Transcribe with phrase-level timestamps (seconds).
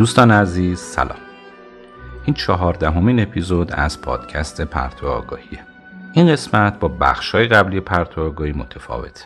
[0.00, 1.18] دوستان عزیز سلام.
[2.24, 5.58] این چهاردهمین اپیزود از پادکست پرتو آگاهیه
[6.12, 9.24] این قسمت با بخشای قبلی پرتو آگاهی متفاوته.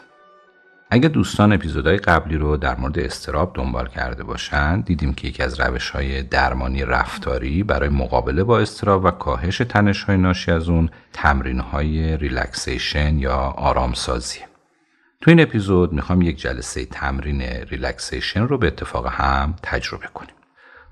[0.91, 5.61] اگه دوستان اپیزودهای قبلی رو در مورد اضطراب دنبال کرده باشند دیدیم که یکی از
[5.61, 10.91] روش های درمانی رفتاری برای مقابله با اضطراب و کاهش تنش های ناشی از اون
[11.13, 14.41] تمرین های relaxation یا آرامسازی.
[15.21, 20.35] تو این اپیزود می‌خوام یک جلسه تمرین relaxation رو به اتفاق هم تجربه کنیم.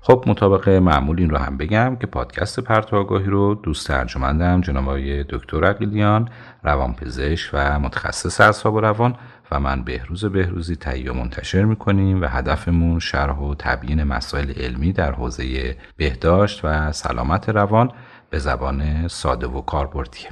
[0.05, 4.83] خب مطابق معمول این رو هم بگم که پادکست پرتو آگاهی رو دوست ارجمندم جناب
[4.83, 6.29] آقای دکتر عقیلیان
[6.63, 9.15] روانپزشک و متخصص اعصاب و روان
[9.51, 14.93] و من بهروز بهروزی تهیه و منتشر می‌کنیم و هدفمون شرح و تبیین مسائل علمی
[14.93, 17.91] در حوزه بهداشت و سلامت روان
[18.29, 20.29] به زبان ساده و کاربردیه.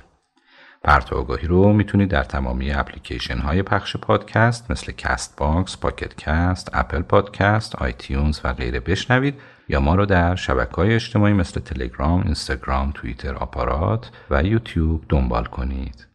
[0.84, 6.70] پرتو آگاهی رو می‌تونید در تمامی اپلیکیشن های پخش پادکست مثل کست باکس، پاکت کست،
[6.74, 12.22] اپل پادکست، آیتیونز و غیره بشنوید یا ما رو در شبکه های اجتماعی مثل تلگرام،
[12.22, 16.08] اینستاگرام، توییتر، آپارات و یوتیوب دنبال کنید.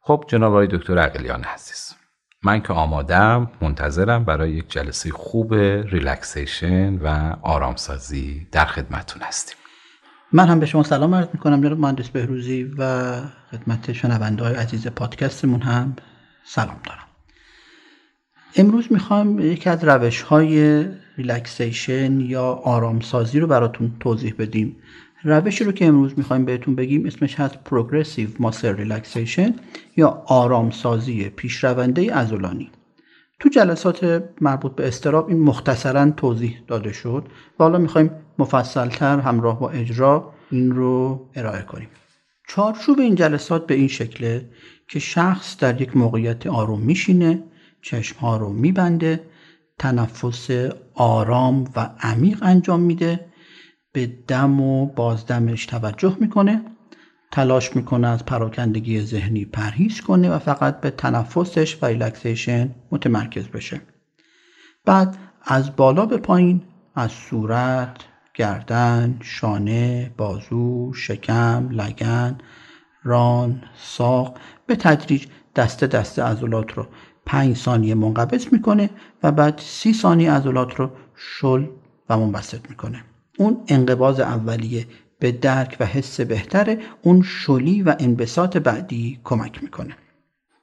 [0.00, 1.94] خب جناب آقای دکتر عقلیان عزیز
[2.42, 9.56] من که آمادم منتظرم برای یک جلسه خوب ریلکسیشن و آرامسازی در خدمتون هستیم
[10.32, 13.12] من هم به شما سلام عرض می‌کنم جناب مهندس بهروزی و
[13.50, 15.96] خدمت شنونده های عزیز پادکستمون هم
[16.44, 17.06] سلام دارم
[18.56, 20.84] امروز می‌خوام یکی از روش های
[21.16, 24.76] relaxation یا آرامسازی رو براتون توضیح بدیم.
[25.24, 29.54] روشی رو که امروز می‌خوایم بهتون بگیم اسمش هست progressive muscle relaxation
[29.96, 32.70] یا آرامسازی پیشرونده عضلانی
[33.40, 37.24] تو جلسات مربوط به اضطراب این مختصرا توضیح داده شد
[37.58, 41.88] و حالا می‌خوایم مفصلتر همراه با اجرا این رو ارائه کنیم.
[42.48, 44.48] چارچوب این جلسات به این شکله
[44.88, 47.42] که شخص در یک موقعیت آروم میشینه
[47.82, 49.20] چشمها رو میبنده
[49.78, 50.50] تنفس
[50.94, 53.26] آرام و عمیق انجام میده.
[53.92, 56.62] به دم و بازدمش توجه می‌کنه.
[57.32, 63.80] تلاش می‌کنه از پراکندگی ذهنی پرهیز کنه و فقط به تنفسش و ریلکسیشن متمرکز بشه.
[64.84, 66.62] بعد از بالا به پایین
[66.94, 67.96] از صورت
[68.34, 72.38] گردن شانه بازو شکم لگن
[73.02, 76.86] ران ساق به تدریج دسته دسته عضلات رو
[77.26, 78.90] پنج ثانیه منقبض می‌کنه
[79.22, 81.66] و بعد سی ثانیه عضلات رو شل
[82.08, 83.04] و منبسط می‌کنه.
[83.38, 84.86] اون انقباز اولیه
[85.18, 86.78] به درک و حس بهتره.
[87.02, 89.96] اون شلی و انبساط بعدی کمک می‌کنه.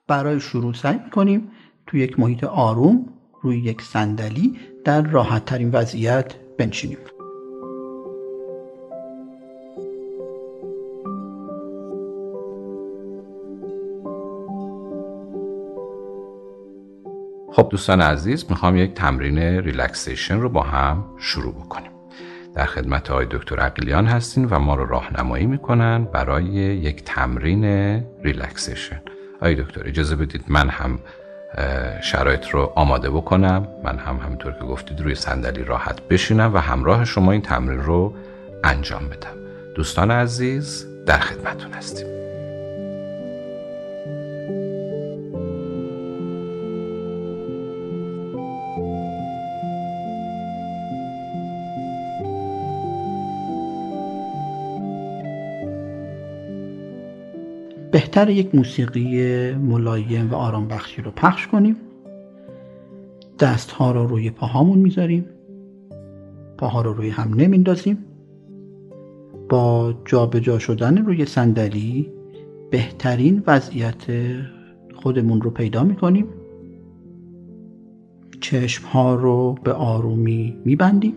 [0.08, 1.52] برای شروع سعی می‌کنیم
[1.88, 3.06] تو یک محیط آروم
[3.42, 6.98] روی یک صندلی در راحت ترین وضعیت بنشینیم.
[17.56, 21.92] خب دوستان عزیز می‌خوام یک تمرین relaxation رو با هم شروع بکنیم.
[22.56, 27.64] در خدمت آقای دکتر عقیلیان هستیم و ما رو راهنمایی می‌کنن برای یک تمرین
[28.24, 29.02] relaxation.
[29.36, 31.00] آقای دکتر اجازه بدید من هم
[32.04, 33.68] شرایط رو آماده بکنم.
[33.84, 38.14] من هم همینطور که گفتید روی صندلی راحت بشینم و همراه شما این تمرین رو
[38.64, 39.38] انجام بدم.
[39.76, 42.23] دوستان عزیز در خدمتون هستیم.
[58.14, 61.76] بهتر یک موسیقی ملایم و آرام بخشی رو پخش کنیم.
[63.40, 65.26] دست ها رو روی پاهامون می‌ذاریم.
[66.58, 67.98] پاها رو روی هم نمیندازیم.
[69.50, 72.12] با جابجا جا شدن روی صندلی
[72.72, 74.04] بهترین وضعیت
[74.96, 76.28] خودمون رو پیدا می‌کنیم.
[78.42, 81.16] چشم ها رو به آرومی میبندیم.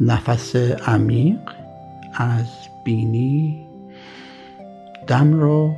[0.00, 0.56] نفس
[0.86, 1.40] عمیق
[2.14, 3.66] از بینی
[5.06, 5.74] دم رو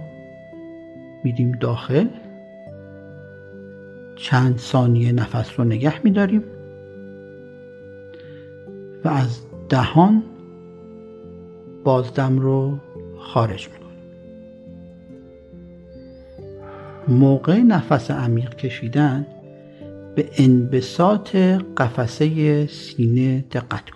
[1.24, 2.08] میدیم داخل.
[4.16, 6.42] چند ثانیه نفس رو نگه میداریم.
[9.04, 10.22] و از دهان
[11.84, 12.78] بازدم رو
[13.18, 13.86] خارج می‌کنیم.
[17.08, 19.26] موقع نفس عمیق کشیدن
[20.14, 21.36] به انبساط
[21.76, 23.95] قفسه سینه دقت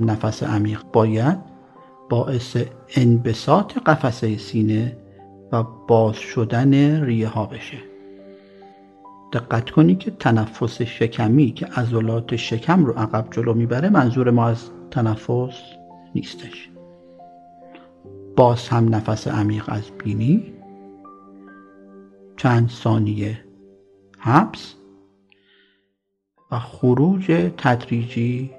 [0.00, 1.38] نفس عمیق باید
[2.08, 2.56] باعث
[2.96, 4.96] انبساط قفسه سینه
[5.52, 7.78] و باز شدن ریه ها بشه.
[9.32, 14.70] دقت کنی که تنفس شکمی که عضلات شکم رو عقب جلو می‌بره منظور ما از
[14.90, 15.60] تنفس
[16.14, 16.70] نیستش.
[18.36, 20.52] باز هم نفس عمیق از بینی.
[22.36, 23.44] چند ثانیه
[24.18, 24.74] حبس
[26.50, 28.50] و خروج تدریجی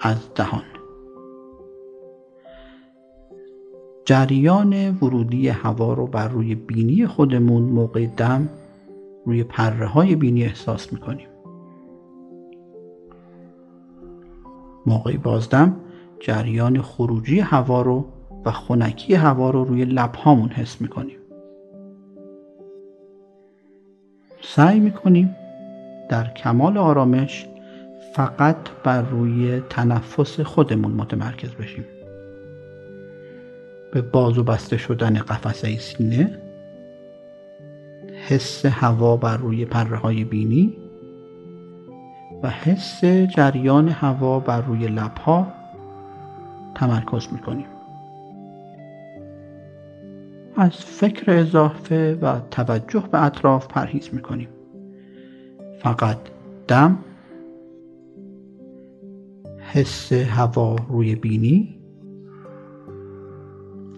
[0.00, 0.62] از دهان.
[4.04, 8.48] جریان ورودی هوا رو بر روی بینی خودمون موقع دم
[9.26, 11.28] روی پره های بینی احساس می‌کنیم.
[14.86, 15.76] موقع بازدم
[16.20, 18.04] جریان خروجی هوا رو
[18.44, 21.18] و خنکی هوا رو روی لبهامون حس می‌کنیم.
[24.42, 25.36] سعی می‌کنیم
[26.08, 27.46] در کمال آرامش
[28.18, 31.84] فقط بر روی تنفس خودمون متمرکز بشیم.
[33.92, 36.38] به باز و بسته شدن قفسه سینه
[38.28, 40.76] حس هوا بر روی پره های بینی
[42.42, 45.52] و حس جریان هوا بر روی لبها
[46.74, 47.66] تمرکز می‌کنیم.
[50.56, 54.48] از فکر اضافه و توجه به اطراف پرهیز می‌کنیم.
[55.78, 56.18] فقط
[56.68, 56.98] دم
[59.72, 61.78] حس هوا روی بینی.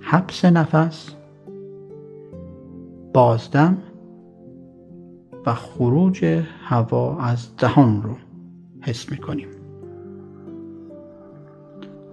[0.00, 1.14] حبس نفس.
[3.14, 3.78] بازدم
[5.46, 6.24] و خروج
[6.64, 8.16] هوا از دهان رو
[8.80, 9.48] حس می‌کنیم.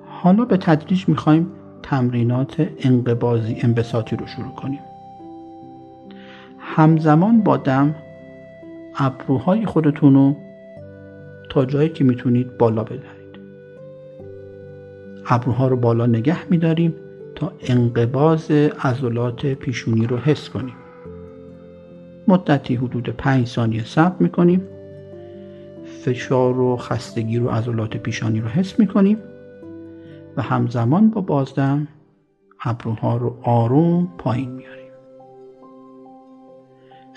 [0.05, 1.51] حالا به تدریج می‌خوایم
[1.83, 4.79] تمرینات انقبازی انبساطی رو شروع کنیم.
[6.59, 7.95] همزمان با دم
[8.97, 10.35] ابروهای خودتون رو
[11.49, 13.16] تا جایی که می‌تونید بالا بدهید
[15.29, 16.95] ابروها رو بالا نگه میداریم
[17.35, 20.75] تا انقباز عضلات پیشونی رو حس کنیم.
[22.27, 24.61] مدتی حدود 5 ثانیه صبر می‌کنیم.
[25.85, 29.17] فشار و خستگی رو عضلات پیشانی رو حس می‌کنیم.
[30.37, 31.87] و همزمان با بازدم
[32.63, 34.91] ابروها رو آروم پایین میاریم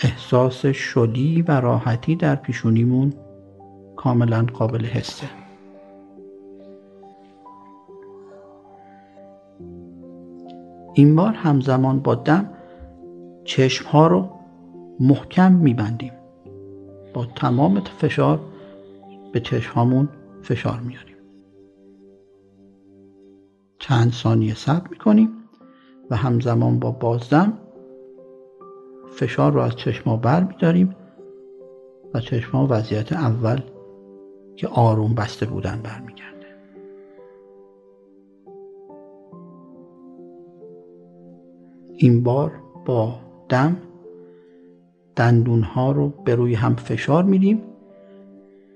[0.03, 3.13] احساس شدی و راحتی در پیشونیمون
[3.97, 5.40] کاملا قابل حسه.
[10.95, 12.51] این بار همزمان با دم
[13.45, 14.31] چشم ها رو
[15.01, 16.13] محکم میبندیم.
[17.15, 18.41] با تمام فشار
[19.33, 20.09] به چشم
[20.43, 21.17] فشار میاریم
[23.79, 25.31] چند ثانیه صبر می‌کنیم
[26.11, 27.59] و همزمان با بازدم
[29.17, 30.97] فشار رو از چشما بر میداریم
[32.15, 33.61] و چشما وضعیت اول
[34.57, 36.40] که آروم بسته بودن برمیگرده
[42.03, 42.53] این بار
[42.85, 43.15] با
[43.49, 43.77] دم
[45.17, 47.63] دندون ها رو به روی هم فشار میدیم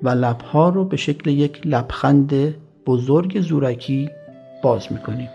[0.02, 2.54] و لبها رو به شکل یک لبخند
[2.86, 4.10] بزرگ زورکی
[4.62, 5.28] باز می‌کنیم.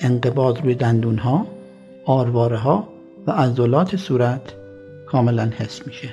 [0.00, 1.46] انقباض روی دندون ها
[2.04, 2.88] آرواره ها
[3.26, 4.54] و عضلات صورت
[5.06, 6.08] کاملا حس میشه.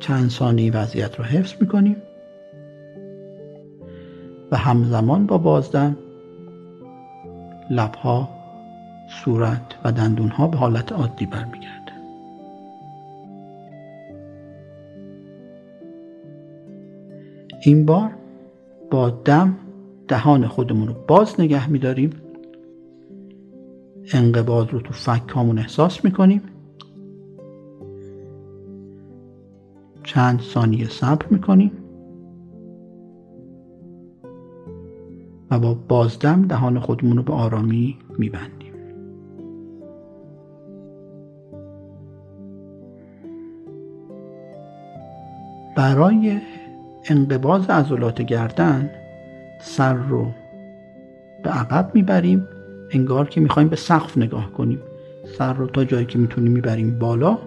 [0.00, 1.96] چند ثانیه وضعیت رو حفظ می‌کنیم.
[4.50, 5.96] و همزمان با بازدم
[7.70, 8.35] لبها
[9.24, 11.92] صورت و دندون ها به حالت عادی برمیگرده
[17.62, 18.10] این بار
[18.90, 19.56] با دم
[20.08, 22.10] دهان خودمون رو باز نگه میداریم.
[24.12, 26.42] انقباض رو تو فکامون احساس می‌کنیم.
[30.02, 31.72] چند ثانیه صبر می‌کنیم.
[35.50, 38.55] و با بازدم دهان خودمون رو به آرامی میبندیم.
[45.76, 46.40] برای
[47.08, 48.90] انقباز عضلات گردن
[49.60, 50.30] سر رو
[51.42, 52.48] به عقب می‌بریم.
[52.90, 54.80] انگار که می‌خوایم به سقف نگاه کنیم.
[55.38, 57.38] سر رو تا جایی که می‌تونیم می‌بریم بالا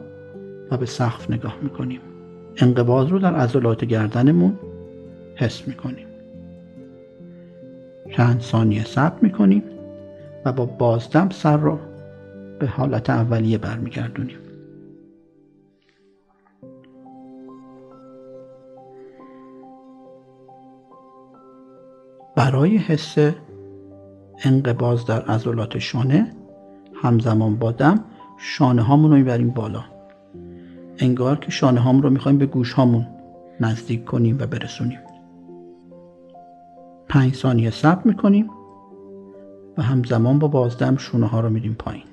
[0.72, 2.00] و به سقف نگاه می‌کنیم.
[2.58, 4.60] انقباض رو در عضلات گردنمون
[5.36, 6.08] حس می‌کنیم.
[8.12, 9.64] چند ثانیه صبر می‌کنیم
[10.46, 11.80] و با بازدم سر رو
[12.60, 14.38] به حالت اولیه برمیگردونیم.
[22.40, 23.18] برای حس
[24.44, 26.36] انقباز در عضلات شانه
[26.94, 28.04] همزمان با دم
[28.38, 29.84] شانه هامون رو می‌بریم بالا.
[30.98, 33.08] انگار که شانه هامون رو می‌خوایم به گوش هامون
[33.60, 35.00] نزدیک کنیم و برسونیم.
[37.10, 38.50] پنج ثانیه صبر می‌کنیم
[39.78, 42.04] و همزمان با بازدم شونه ها رو میدیم پایین.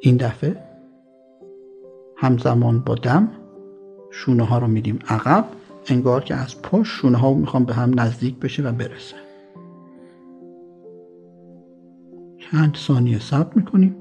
[0.00, 0.71] این دفعه
[2.22, 3.28] همزمان با دم
[4.10, 5.44] شونه ها رو میدیم عقب
[5.86, 9.16] انگار که از پشت شونه ها می‌خوام به هم نزدیک بشه و برسه.
[12.38, 13.96] چند ثانیه صبر می‌کنیم.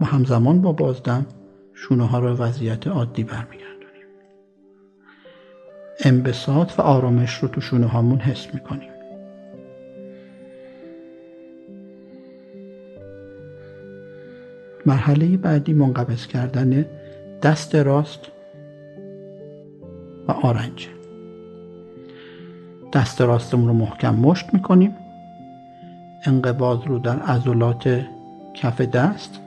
[0.00, 1.26] و همزمان با بازدم
[1.72, 4.06] شونه ها رو وضعیت عادی برمیگردونیم.
[6.04, 8.95] انبساط و آرامش رو تو شونه هامون حس می‌کنیم.
[14.86, 16.86] مرحله بعدی منقبض کردن
[17.42, 18.20] دست راست
[20.28, 20.88] و آرنج.
[22.92, 24.94] دست راستمون رو محکم مشت می‌کنیم.
[26.26, 28.04] انقباض رو در عضلات
[28.54, 29.40] کف دست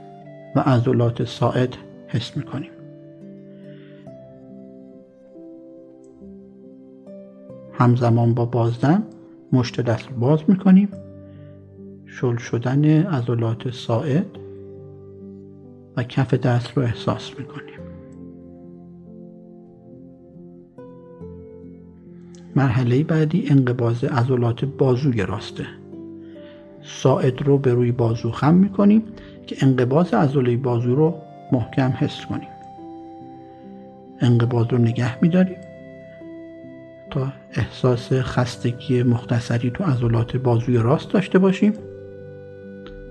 [0.55, 1.75] و عضلات ساعد
[2.07, 2.71] حس می‌کنیم.
[7.73, 9.03] همزمان با بازدم
[9.53, 10.89] مشت دست رو باز می‌کنیم.
[12.05, 14.38] شل شدن عضلات ساعد
[16.03, 17.79] کف دست رو احساس می‌کنیم.
[22.55, 25.65] مرحله بعدی انقباز عضلات بازوی راسته.
[26.81, 29.03] ساعد رو به روی بازو خم می‌کنیم
[29.47, 31.15] که انقباز عضله بازو رو
[31.51, 32.49] محکم حس کنیم.
[34.21, 35.57] انقباض رو نگه میداریم
[37.11, 41.73] تا احساس خستگی مختصری تو عضلات بازوی راست داشته باشیم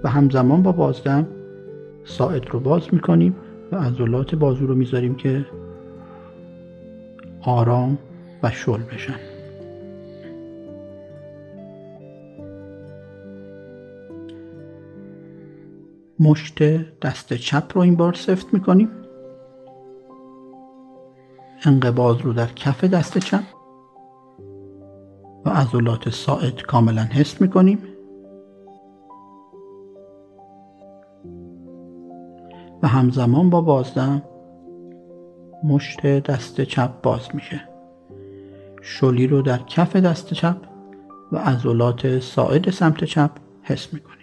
[0.04, 1.26] و همزمان با بازدم
[2.08, 3.36] ساعد رو باز می‌کنیم
[3.72, 5.46] و عضلات بازو رو می‌ذاریم که
[7.42, 7.98] آرام
[8.42, 9.14] و شل بشن.
[16.20, 16.62] مشت
[17.00, 18.88] دست چپ رو این بار سفت می‌کنیم.
[21.64, 23.42] انقباض رو در کف دست چپ
[25.44, 27.78] و عضلات ساعد کاملا حس می‌کنیم.
[32.82, 34.23] و همزمان با بازدم
[35.64, 37.61] مشت دست چپ باز میشه.
[38.82, 40.56] شلی رو در کف دست چپ
[41.32, 43.30] و عضلات ساعد سمت چپ
[43.62, 44.18] حس می‌کنیم.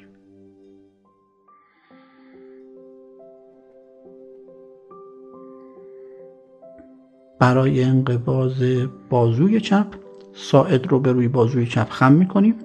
[7.39, 8.63] برای انقباز
[9.09, 9.87] بازوی چپ
[10.33, 12.55] ساعد رو به روی بازوی چپ خم می‌کنیم.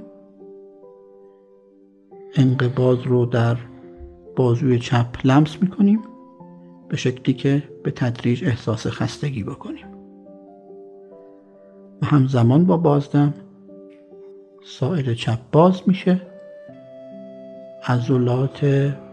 [2.35, 3.57] انقباز رو در
[4.41, 6.01] بازوی چپ لمس می‌کنیم
[6.89, 9.87] به شکلی که به تدریج احساس خستگی بکنیم.
[12.03, 13.35] و همزمان با بازدم
[14.65, 16.21] ساعد چپ باز میشه.
[17.87, 18.65] عضلات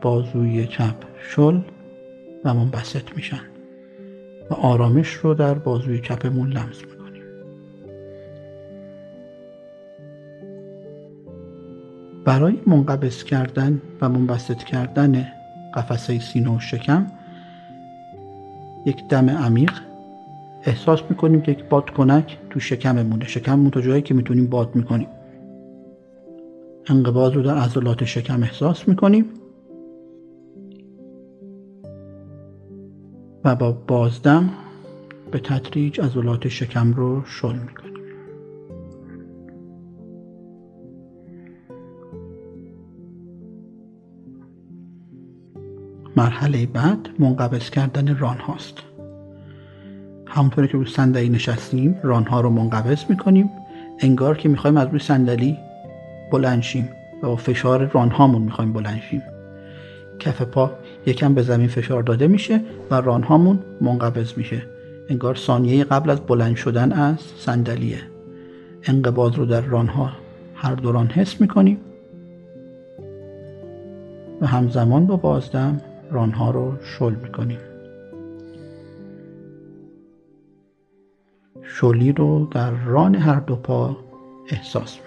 [0.01, 0.95] بازوی چپ
[1.29, 1.59] شل
[2.45, 3.41] و منبسط میشن
[4.51, 6.96] و آرامش رو در بازوی کپمون لمس می‌کنیم.
[12.27, 15.27] برای منقبض کردن و منبسط کردن
[15.73, 17.07] قفسه سینه و شکم
[18.85, 19.71] یک دم عمیق
[20.63, 23.25] احساس می‌کنیم که یک بادکنک تو شکممونه.
[23.27, 25.07] شکممون تا جایی که می‌تونیم باد می‌کنیم.
[26.89, 29.25] انقباض رو در عضلات شکم احساس می‌کنیم.
[33.43, 34.49] و با بازدم
[35.31, 37.86] به تدریج عضلات شکم رو شل می‌کنیم.
[46.17, 48.77] مرحله بعد منقبض کردن ران هاست.
[50.27, 53.49] همونطوری که روی صندلی نشستیم ران ها رو منقبض می‌کنیم.
[53.99, 55.57] انگار که می‌خوایم از روی صندلی
[56.31, 56.89] بلند شیم
[57.23, 59.21] و با فشار ران هامون می‌خوایم بلند شیم.
[60.19, 60.71] کف پا
[61.05, 64.61] یکم به زمین فشار داده میشه و رانهامون منقبض میشه.
[65.09, 67.99] انگار ثانیه قبل از بلند شدن از صندلیه.
[68.83, 70.11] انقباض رو در رانها
[70.55, 71.77] هر دوران حس می‌کنیم.
[74.41, 77.59] و همزمان با بازدم رانها رو شل می‌کنیم.
[81.63, 83.97] شلی رو در ران هر دو پا
[84.49, 84.99] احساس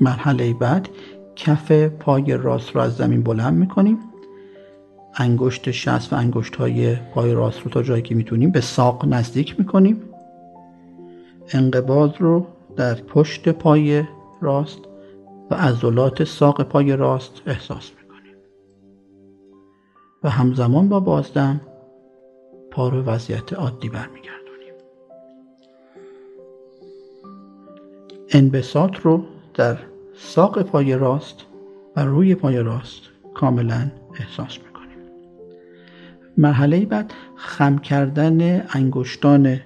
[0.00, 0.88] مرحله بعد
[1.36, 3.98] کف پای راست رو از زمین بلند می‌کنیم.
[5.16, 9.58] انگشت شست و انگشت های پای راست رو تا جایی که می‌تونیم به ساق نزدیک
[9.58, 10.02] می‌کنیم.
[11.52, 14.04] انقباض رو در پشت پای
[14.40, 14.78] راست
[15.50, 18.36] و عضلات ساق پای راست احساس می‌کنیم.
[20.22, 21.60] و همزمان با بازدم
[22.70, 24.74] پا رو وضعیت عادی برمیگردونیم.
[28.30, 29.24] انبساط رو
[29.54, 29.78] در
[30.16, 31.36] ساق پای راست
[31.96, 33.02] و روی پای راست
[33.34, 34.98] کاملا احساس می‌کنیم.
[36.38, 39.60] مرحله بعد خم کردن انگشتان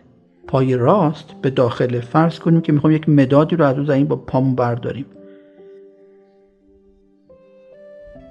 [0.47, 4.17] پای راست به داخل فرض کنیم که می‌خوایم یک مدادی رو از رو زمین با
[4.17, 5.07] پامون برداریم.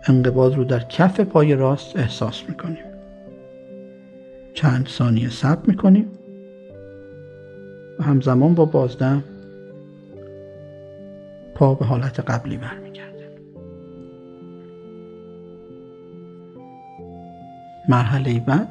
[0.10, 2.84] انقباض رو در کف پای راست احساس می‌کنیم.
[4.54, 6.08] چند ثانیه صبر می‌کنیم.
[8.00, 9.24] و همزمان با بازدم
[11.56, 13.30] پا به حالت قبلی برمیگرده
[17.90, 18.68] مرحله بعد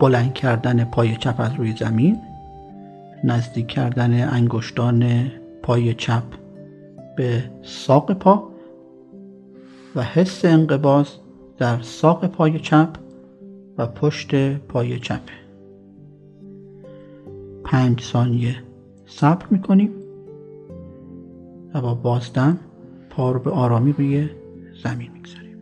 [0.00, 2.20] بلند کردن پای چپ از روی زمین
[3.24, 5.30] نزدیک کردن انگشتان
[5.62, 6.22] پای چپ
[7.16, 8.47] به ساق پا.
[9.98, 11.08] و حس انقباز
[11.56, 12.88] در ساق پای چپ
[13.78, 15.20] و پشت پای چپ.
[17.64, 18.56] پنج ثانیه
[19.06, 19.90] صبر می‌کنیم
[21.74, 22.58] و با بازدم
[23.10, 24.28] پا رو به آرامی روی
[24.84, 25.58] زمین می‌گذاریم.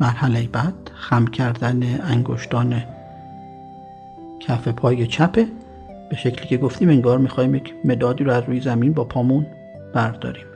[0.00, 2.82] مرحله بعد خم کردن انگشتان
[4.40, 5.46] کف پای چپه
[6.10, 9.46] به شکلی که گفتیم انگار می‌خوایم یک مدادی رو از روی زمین با پامون
[9.94, 10.46] برداریم.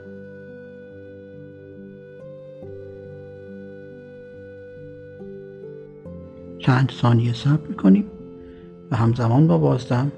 [6.59, 8.05] چند ثانیه صبر می‌کنیم
[8.91, 10.11] و همزمان با بازدم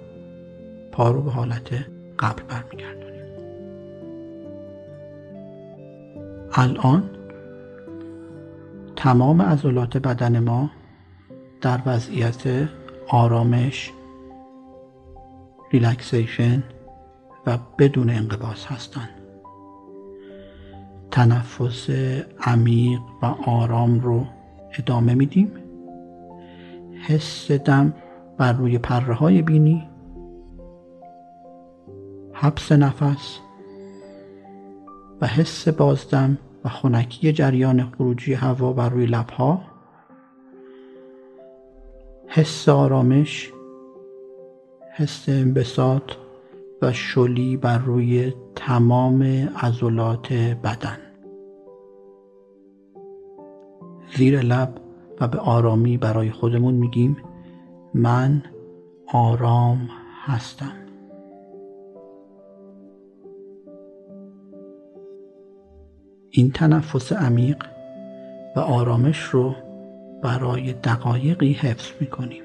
[0.91, 1.73] پا رو به حالت
[2.19, 3.23] قبل برمیگردونیم
[6.53, 7.09] الان
[8.95, 10.71] تمام عضلات بدن ما
[11.61, 12.69] در وضعیت
[13.07, 13.91] آرامش
[15.73, 16.63] ریلکسیشن
[17.47, 19.09] و بدون انقباض هستند
[21.11, 21.89] تنفس
[22.41, 24.25] عمیق و آرام رو
[24.79, 25.51] ادامه میدیم.
[27.07, 27.93] حس دم
[28.37, 29.89] بر روی پره های بینی.
[32.33, 33.39] حبس نفس
[35.21, 39.61] و حس بازدم و خنکی جریان خروجی هوا بر روی لبها.
[42.27, 43.52] حس آرامش
[44.95, 46.11] حس انبساط
[46.81, 49.23] و شلی بر روی تمام
[49.61, 50.97] عضلات بدن.
[54.17, 54.81] زیر لب
[55.21, 57.17] و به آرامی برای خودمون میگیم
[57.93, 58.43] من
[59.13, 59.89] آرام
[60.25, 60.73] هستم.
[66.29, 67.63] این تنفس عمیق
[68.55, 69.55] و آرامش رو
[70.21, 72.43] برای دقایقی حفظ می‌کنیم.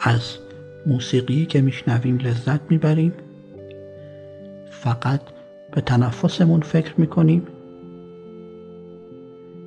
[0.00, 0.45] از
[0.86, 3.12] موسیقی که میشنویم لذت می‌بریم.
[4.70, 5.20] فقط
[5.72, 7.46] به تنفسمون فکر می‌کنیم.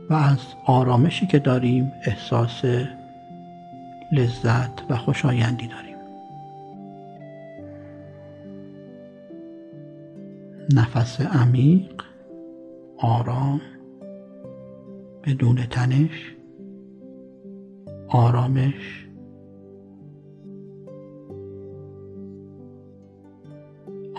[0.10, 2.66] و از آرامشی که داریم احساس
[4.12, 5.90] لذت و خوشایندی داریم.
[10.74, 12.02] نفس عمیق
[12.98, 13.62] آرام
[15.24, 16.36] بدون تنش
[18.08, 19.09] آرامش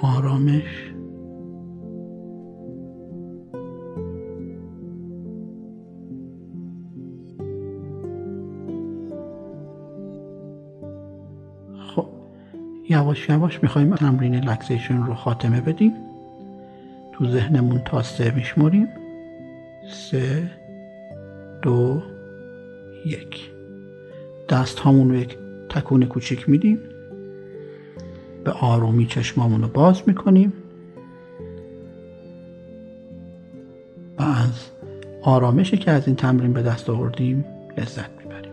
[0.03, 0.93] آرامش.
[11.95, 12.07] خب
[12.89, 15.93] یواش یواش می‌خوایم تمرین لکسیشن رو خاتمه بدیم.
[17.13, 18.89] تو ذهنمون تا سه میشمریم.
[19.91, 20.51] سه
[21.63, 22.03] دو
[23.07, 23.51] یک.
[24.49, 26.79] دست همون رو یک تکون کوچیک میدیم.
[28.45, 30.53] به آرومی چشمامون رو باز می‌کنیم
[34.19, 34.71] و از
[35.23, 37.45] آرامشی که از این تمرین به دست آوردیم
[37.79, 38.53] لذت می‌بریم.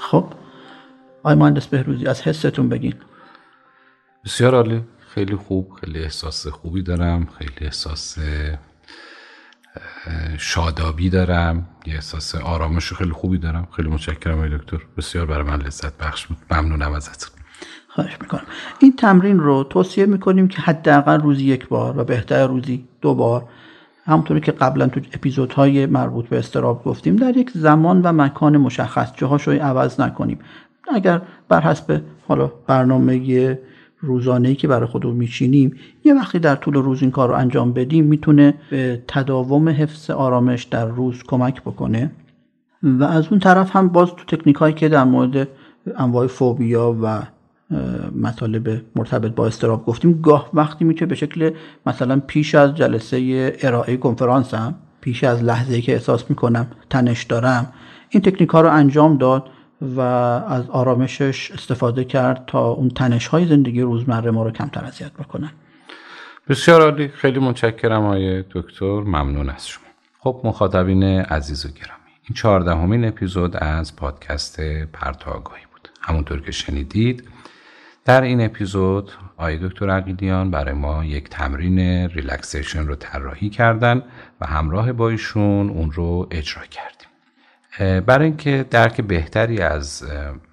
[0.00, 0.24] خب
[1.22, 2.94] آقای مهندس بهروزی از حستون بگین.
[4.24, 4.84] بسیار عالی.
[4.98, 7.26] خیلی خوب خیلی احساس خوبی دارم.
[7.38, 8.18] خیلی احساس
[10.38, 11.66] شادابی دارم.
[11.86, 13.68] یه احساس آرامش خیلی خوبی دارم.
[13.76, 14.78] خیلی متشکرم آقای دکتر.
[14.96, 16.36] بسیار برای من لذت بخش بود.
[16.50, 17.30] ممنونم ازتون.
[17.88, 18.42] خواهش می‌کنم.
[18.78, 23.44] این تمرین رو توصیه می‌کنیم که حداقل روزی یک بار و بهتر روزی دو بار
[24.04, 29.12] همونطوری که قبلا تو اپیزودهای مربوط به استراب گفتیم در یک زمان و مکان مشخص.
[29.16, 30.38] جاهاش رو عوض نکنیم.
[30.94, 33.58] اگر بر حسب حالا برنامه
[34.00, 38.04] روزانه که برای خودمون میچینیم یه وقتی در طول روز این کار رو انجام بدیم
[38.04, 42.10] می‌تونه به تداوم حفظ آرامش در روز کمک بکنه.
[42.82, 45.48] و از اون طرف هم باز تو تکنیک هایی که در مورد
[45.96, 47.22] انواع فوبیا و
[48.22, 51.50] مطالب مرتبط با استراب گفتیم گاه وقتی می‌تونه به شکل
[51.86, 57.72] مثلا پیش از جلسه ارائه کنفرانس هم پیش از لحظه که احساس می‌کنم تنش دارم
[58.10, 59.44] این تکنیک ها رو انجام داد.
[59.82, 65.12] و از آرامشش استفاده کرد تا اون تنش های زندگی روزمره ما رو کمتر اذیت
[65.12, 65.50] بکنن
[66.48, 67.08] بسیار عالی.
[67.08, 69.00] خیلی متشکرم آقای دکتر.
[69.00, 69.84] ممنون از شما.
[70.18, 74.60] خب مخاطبین عزیز و گرامی این چهاردهمین اپیزود از پادکست
[74.92, 75.88] پرتو آگاهی بود.
[76.00, 77.28] همونطور که شنیدید
[78.04, 81.78] در این اپیزود آقای دکتر عقیلیان برای ما یک تمرین
[82.08, 84.02] relaxation رو طراحی کردن
[84.40, 86.95] و همراه با ایشون اون رو اجرا کردیم
[87.78, 90.04] برای اینکه درک بهتری از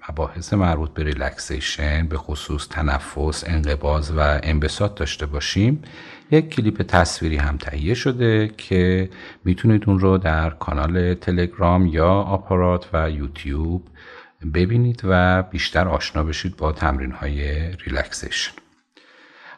[0.08, 5.82] مباحث مربوط به relaxation به خصوص تنفس، انقباض و انبساط داشته باشیم
[6.30, 9.10] یک کلیپ تصویری هم تهیه شده که
[9.44, 13.88] می‌تونید اون رو در کانال تلگرام یا آپارات و یوتیوب
[14.54, 18.52] ببینید و بیشتر آشنا بشید با تمرین های relaxation.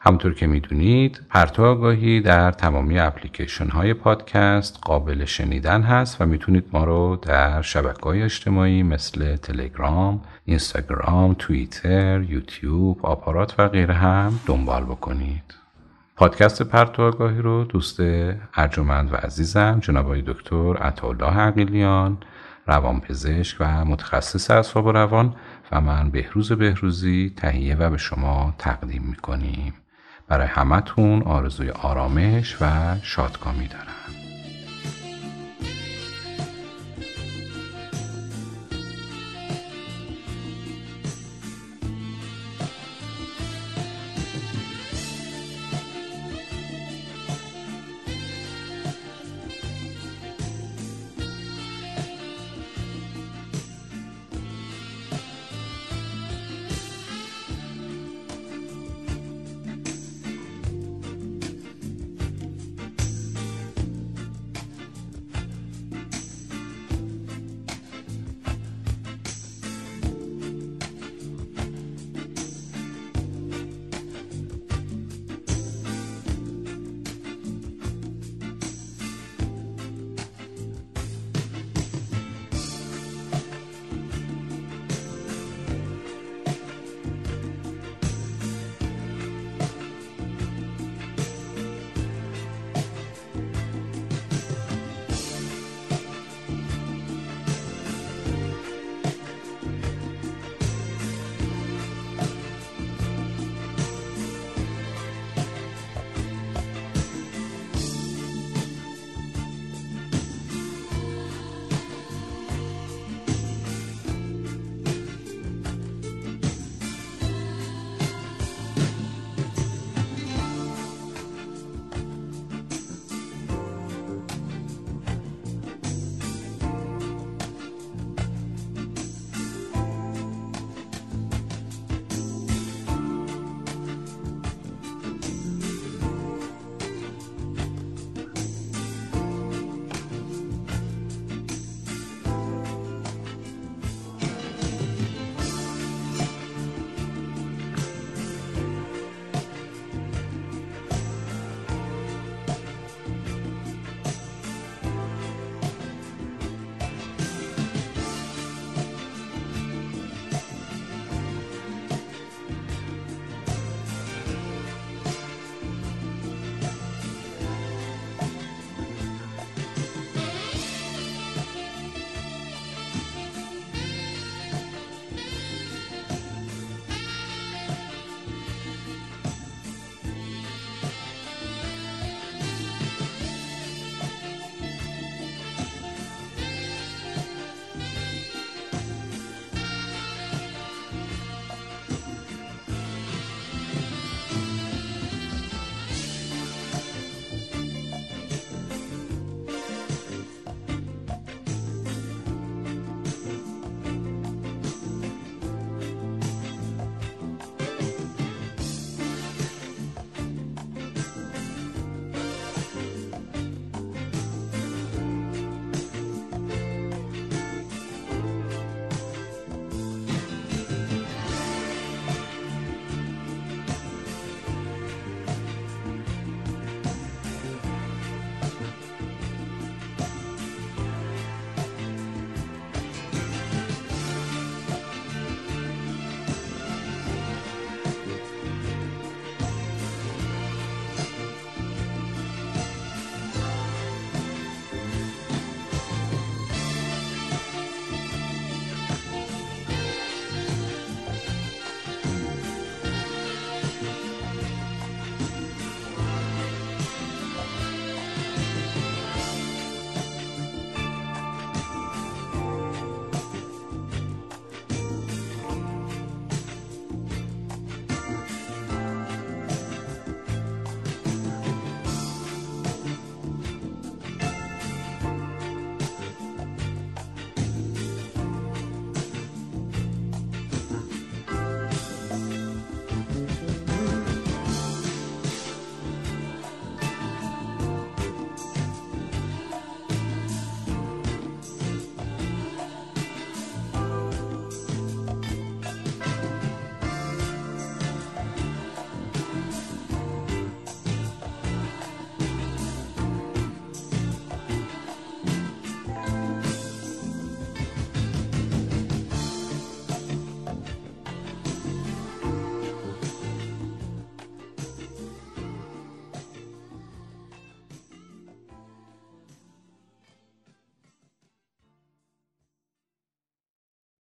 [0.07, 6.65] همونطور که می‌دونید پرتو آگاهی در تمامی اپلیکیشن های پادکست قابل شنیدن هست و می‌تونید
[6.73, 14.41] ما رو در شبکه های اجتماعی مثل تلگرام، اینستاگرام، توییتر، یوتیوب، آپارات و غیره هم
[14.47, 15.55] دنبال بکنید.
[16.17, 18.01] پادکست پرتو رو دوست
[18.55, 22.19] ارجمند و عزیزم جناب دکتر عطاالله عقیلیان
[22.67, 25.35] روانپزشک و متخصص اعصاب و روان
[25.73, 29.75] و من بهروز بهروزی تهیه و به شما تقدیم می‌کنیم
[30.29, 34.26] برای همتون آرزوی آرامش و شادکامی دارم.